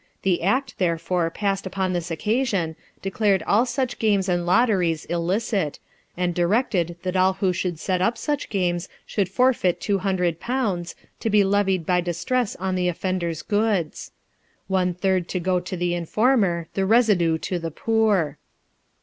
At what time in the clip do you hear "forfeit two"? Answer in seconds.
9.29-9.99